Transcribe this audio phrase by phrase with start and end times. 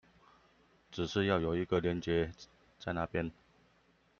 [0.89, 2.31] 只是要有一個連結
[2.79, 3.29] 在那邊